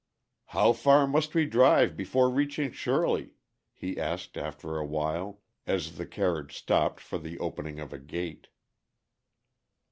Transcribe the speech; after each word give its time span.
"How 0.47 0.73
far 0.73 1.05
must 1.05 1.35
we 1.35 1.45
drive 1.45 1.95
before 1.95 2.27
reaching 2.31 2.71
Shirley?" 2.71 3.35
he 3.71 3.99
asked 3.99 4.35
after 4.35 4.79
awhile, 4.79 5.41
as 5.67 5.95
the 5.99 6.07
carriage 6.07 6.57
stopped 6.57 6.99
for 6.99 7.19
the 7.19 7.37
opening 7.37 7.79
of 7.79 7.93
a 7.93 7.99
gate. 7.99 8.47